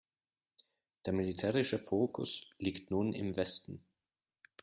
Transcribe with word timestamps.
Der 1.05 1.13
militärische 1.13 1.77
Fokus 1.77 2.41
liegt 2.57 2.89
nun 2.89 3.13
im 3.13 3.35
Westen. 3.35 3.85